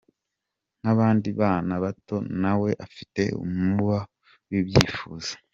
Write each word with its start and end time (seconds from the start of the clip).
Nk’abandi 0.79 1.29
bana 1.39 1.73
bato, 1.83 2.17
nawe 2.41 2.69
afite 2.85 3.21
umuba 3.43 3.97
w’ibyifuzo. 4.49 5.33